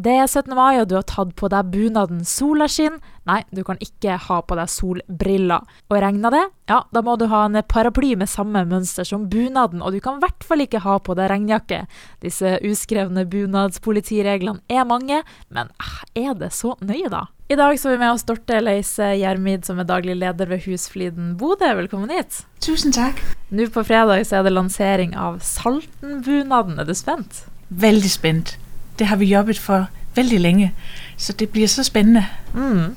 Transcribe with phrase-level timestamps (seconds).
[0.00, 0.54] Det er 17.
[0.56, 2.94] mai, og du har tatt på deg bunaden Solaskinn.
[3.28, 5.66] Nei, du kan ikke ha på deg solbriller.
[5.90, 9.82] Og regner det, ja, da må du ha en paraply med samme mønster som bunaden,
[9.84, 11.82] og du kan i hvert fall ikke ha på deg regnjakke.
[12.24, 15.20] Disse uskrevne bunadspolitireglene er mange,
[15.52, 17.26] men ah, er det så nøye, da?
[17.50, 20.64] I dag så er vi med oss Dorte Leise Gjermid, som er daglig leder ved
[20.64, 21.74] Husfliden Bodø.
[21.82, 22.40] Velkommen hit.
[22.64, 23.20] Tusen takk.
[23.52, 26.80] Nå på fredag så er det lansering av Saltenbunaden.
[26.80, 27.44] Er du spent?
[27.68, 28.56] Veldig spent.
[29.00, 30.72] Det har vi jobbet for veldig lenge,
[31.16, 32.26] så det blir så spennende.
[32.54, 32.96] Mm.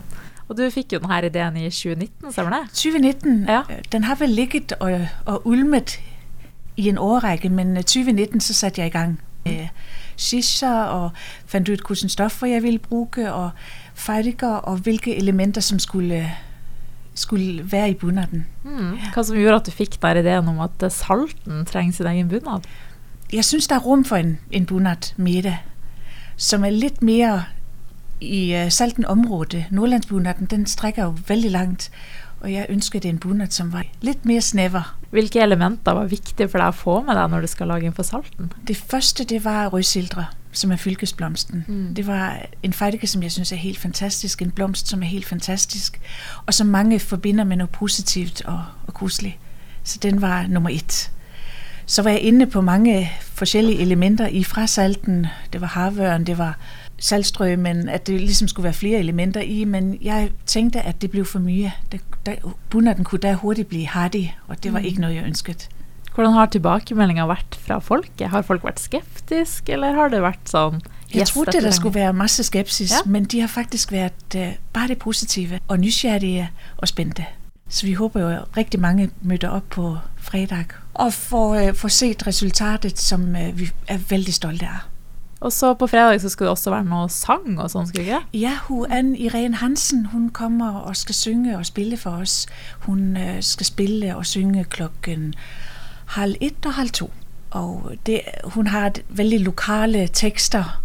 [0.50, 2.70] Og du fikk jo denne ideen i 2019, stemmer det?
[2.76, 3.60] 2019, Ja.
[3.70, 6.00] øh, den har vel ligget og, og ulmet
[6.78, 9.68] i en årrække, men øh, 2019 så satte jeg i gang med
[10.18, 11.12] skisser og
[11.46, 13.50] fandt ut hvilke stoffer jeg ville bruke, og
[13.96, 16.32] farger og hvilke elementer som skulle,
[17.16, 18.46] skulle være i bunaden.
[18.64, 18.98] Mm.
[19.14, 22.62] Hva som gjorde at du fikk der ideen om at Salten trenger sin egen bunad?
[23.34, 25.58] Jeg synes der er rom for en, en bunad middag,
[26.44, 27.48] som er litt mer
[28.24, 29.66] i uh, Salten område.
[29.72, 31.90] Nordlandsbunaden den strekker jo veldig langt,
[32.42, 34.96] og jeg ønsket en bunad som var litt mer snever.
[35.12, 37.96] Hvilke elementer var viktige for deg å få med deg når du skal lage en
[37.96, 38.52] for Salten?
[38.68, 41.64] Det første det var rødsildre, som er fylkesblomsten.
[41.68, 41.94] Mm.
[41.96, 45.26] Det var en farge som jeg synes er helt fantastisk, en blomst som er helt
[45.26, 46.00] fantastisk,
[46.46, 49.38] og som mange forbinder med noe positivt og, og koselig.
[49.84, 51.12] Så den var nummer ett.
[51.86, 55.26] Så var jeg inne på mange forskjellige elementer i fra salten.
[55.54, 56.58] Det var havørn, det var
[57.00, 61.26] saltstrømmen, at det liksom skulle være flere elementer i, men jeg tenkte at det ble
[61.26, 61.72] for mye.
[61.92, 62.36] Det, der,
[62.70, 64.86] bunaden kunne da hurtigt bli hardy, og det var Mm.
[64.86, 65.70] ikke noe jeg ønsket.
[66.16, 68.28] Hvordan har tilbakemeldinga vært fra folket?
[68.30, 70.82] Har folk vært skeptiske, eller har det vært sånn
[71.14, 72.98] Jeg yes, dette der skulle være masse skepsis, Ja.
[73.06, 77.26] men de har faktisk været øh, bare det positive og nysgerrige og spændte.
[77.70, 81.88] Så vi håber jo, at rigtig mange møder op på fredag og får, øh, får
[81.88, 84.80] set resultatet, som øh, vi er vældig stolte af.
[85.44, 88.14] Og så på fredag så skulle det også være noe sang og sånn, skulle det
[88.16, 88.46] ikke?
[88.46, 92.46] Ja, hun Anne Irene Hansen, hun kommer og skal synge og spille for os.
[92.88, 95.34] Hun øh, skal spille og synge klokken
[96.16, 97.12] halv et og halv to.
[97.52, 100.82] Og det, hun har et vældig lokale tekster,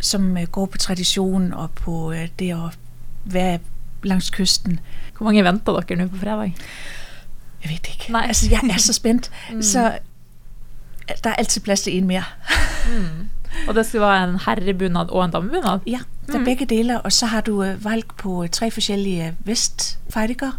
[0.00, 2.78] som øh, går på tradition og på øh, det at
[3.24, 3.58] være
[4.04, 4.80] langs kysten.
[5.18, 6.54] Hvor mange venter dere nå på fredag?
[7.62, 8.06] Jeg ved ikke.
[8.12, 8.24] Nej.
[8.26, 9.30] Altså, jeg er så spændt.
[9.52, 9.62] Mm.
[9.62, 12.24] Så øh, der er altid plads til en mere.
[12.88, 13.28] Mm.
[13.68, 15.78] Og det skulle være en herrebunad og en damebunad?
[15.86, 16.38] Ja, der Mm.
[16.38, 16.44] mm.
[16.44, 20.50] begge deler, og så har du øh, valgt på øh, tre forskellige vestfarver,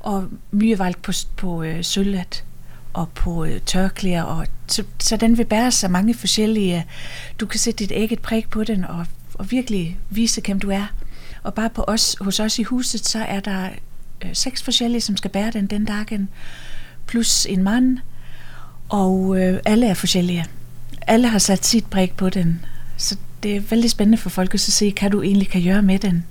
[0.00, 2.44] og mye valgt på, på øh, sølvet
[2.92, 6.86] og på øh, tørklæder, og så, så den vil bæres af mange forskellige.
[7.40, 10.86] Du kan sætte dit eget præg på den og, og virkelig vise, hvem du er.
[11.46, 13.68] Og bare på os, hos os i huset, så er der
[14.24, 16.28] øh, seks forskellige, som skal bære den den dagen,
[17.06, 17.98] plus en mand,
[18.88, 20.44] og øh, alle er forskellige.
[21.06, 22.64] Alle har sat sit præg på den,
[22.96, 25.98] så det er veldig spændende for folk at se, hvad du egentlig kan gøre med
[25.98, 26.24] den.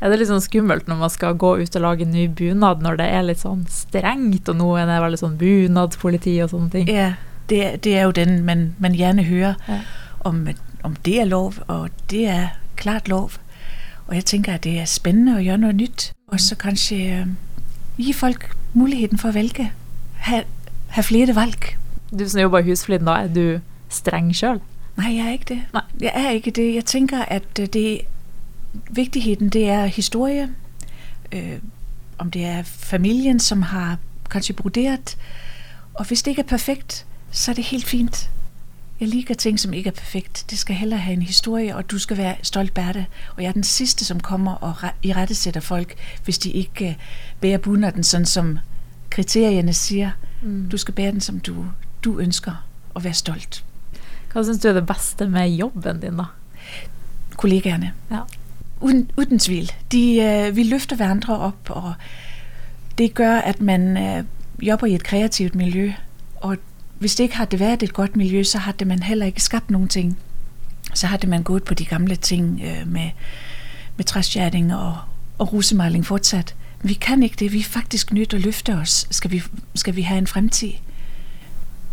[0.00, 2.82] Er det litt sånn skummelt når man skal gå ut og lage en ny bunad,
[2.84, 6.90] når det er litt sånn strengt, og noen er veldig sånn bunadspoliti og sånne ting?
[6.92, 7.06] Ja,
[7.48, 9.78] det, er- det er jo den, man, man gjerne hører, Ja.
[10.28, 10.42] om,
[10.84, 13.38] om det er lov, og det er klart lov.
[14.06, 17.26] Og jeg tænker, at det er spændende at gøre noget nyt, og så kanskje øh,
[17.96, 19.72] give folk muligheden for at vælge.
[20.14, 20.42] Ha,
[20.88, 21.76] have flere valg.
[22.18, 24.60] Du som jobber i Husfliden, da er du streng sjøl?
[24.96, 25.62] Nej, jeg er ikke det.
[25.72, 25.82] Nej.
[26.00, 26.74] Jeg er ikke det.
[26.74, 28.00] Jeg tænker, at øh, det
[28.90, 30.48] vigtigheden, det er historie.
[31.32, 31.58] Øh,
[32.18, 33.98] om det er familien, som har
[34.30, 35.16] kanskje broderet.
[35.94, 38.30] Og hvis det ikke er perfekt, så er det helt fint.
[39.00, 40.44] Jeg liker ting, som ikke er perfekt.
[40.50, 43.04] Det skal heller have en historie, og du skal være stolt det.
[43.36, 46.88] Og jeg er den sidste, som kommer og i rette sætter folk, hvis de ikke
[46.88, 46.94] øh,
[47.40, 48.58] bærer bunaden, sådan som
[49.10, 50.10] kriterierne siger.
[50.42, 50.68] Mm.
[50.68, 51.66] Du skal bære den, som du,
[52.04, 52.64] du ønsker,
[52.94, 53.64] og være stolt.
[54.32, 56.24] Hva syns du er det beste med jobben din, da?
[57.36, 57.92] kollegaerne.
[58.10, 58.20] Ja.
[58.80, 59.70] Uden, uden tvivl.
[59.92, 61.94] De, øh, vi løfter hverandre op, og
[62.98, 64.24] det gør, at man øh,
[64.62, 65.92] jobber i et kreativt miljø.
[66.36, 66.56] Og
[66.98, 69.42] hvis det ikke har det været et godt miljø, så har det man heller ikke
[69.42, 70.18] skabt nogen ting.
[70.94, 73.10] Så har det man gået på de gamle ting øh, med,
[73.96, 74.96] med træstjæring og,
[75.38, 76.54] og rusemaling fortsat.
[76.82, 77.52] Vi kan ikke det.
[77.52, 79.06] Vi er faktisk nødt til at løfte os.
[79.10, 79.42] Skal vi,
[79.74, 80.72] skal vi have en fremtid?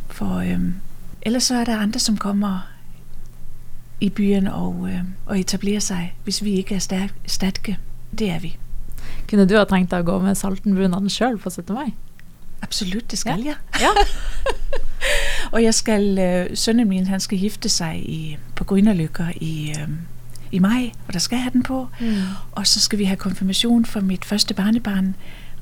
[0.10, 0.60] For øh,
[1.22, 2.60] ellers så er der andre, som kommer
[4.02, 7.78] i byen og, øh, og etablerer sig, hvis vi ikke er stærk, stærke.
[8.20, 8.58] Det er vi.
[9.30, 11.74] Kunne du ha tenkt at å gå med Saltenbunaden sjøl på 17.
[11.76, 11.92] maj?
[12.64, 13.46] Absolut, det skal Ja.
[13.46, 13.56] jeg.
[13.82, 13.88] Ja.
[15.52, 19.90] Og jeg skal, øh, sønnen min, han skal gifte sig i, på Grønnerlykker i, øh,
[20.52, 21.88] i maj, og der skal jeg have den på.
[22.00, 22.16] Mm.
[22.52, 25.16] Og så skal vi have konfirmation for mit første barnebarn,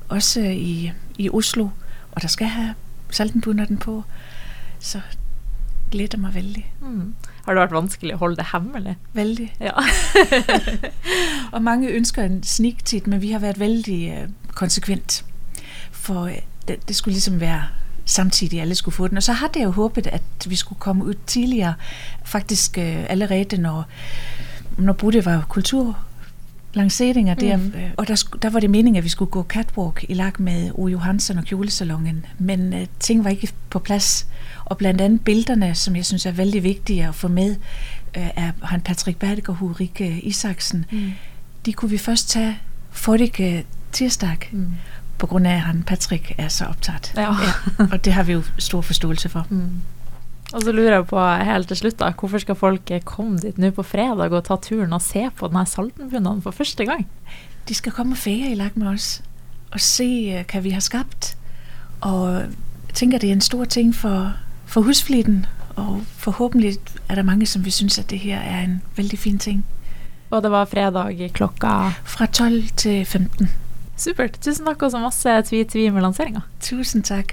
[0.08, 1.68] også i, i Oslo,
[2.12, 2.74] og der skal jeg have
[3.10, 4.04] saltenbunder den på.
[4.80, 5.00] Så
[5.90, 6.72] gleder meg veldig.
[6.80, 7.14] Mm.
[7.44, 8.96] Har det vært vanskelig å holde det hemmelig?
[9.12, 9.54] Veldig.
[9.60, 9.72] Ja.
[11.54, 15.24] og mange ønsker en sniktid, men vi har vært veldig uh, konsekvent.
[15.90, 17.62] For uh, det, det, skulle liksom være
[18.04, 19.16] samtidig alle skulle få den.
[19.16, 21.74] Og så hadde jeg jo håpet at vi skulle komme ut tidligere,
[22.24, 23.84] faktisk uh, allerede når,
[24.78, 25.98] når Bodø var kultur
[26.74, 27.72] lanceringer der, mm.
[27.96, 30.88] og der, der var det meningen, at vi skulle gå catwalk i lag med O.
[30.88, 34.26] Johansen og Kjolesalongen, men uh, ting var ikke på plads.
[34.64, 37.50] Og blandt andet billederne, som jeg synes er veldig vigtige at få med,
[38.16, 41.10] uh, af han Patrick Berg og Ulrike Isaksen, mm.
[41.66, 42.58] de kunne vi først tage
[42.90, 44.66] forrige tirsdag, mm.
[45.22, 47.12] På grund af, at han Patrick er så optaget.
[47.16, 47.20] Ja.
[47.22, 47.86] ja.
[47.92, 49.46] Og det har vi jo stor forståelse for.
[49.50, 49.80] Mm.
[50.52, 53.70] Og så lurer jeg på helt til slutt, da, hvorfor skal folk komme dit nå
[53.70, 57.06] på fredag og ta turen og se på denne Saltenbunaden for første gang?
[57.68, 59.22] De skal komme og feire i lag med oss
[59.72, 61.36] og se hva vi har skapt.
[62.00, 62.42] Og
[62.90, 64.34] jeg tenker det er en stor ting for,
[64.66, 65.46] for husfliden,
[65.76, 66.76] og forhåpentlig
[67.08, 69.64] er det mange som vil synes at det her er en veldig fin ting.
[70.30, 73.48] Og det var fredag klokka Fra 12 til 15.
[74.02, 74.40] Supert.
[74.42, 76.42] Tusen takk og så masse tvi-tvi med lanseringa.
[76.64, 77.30] Tusen takk.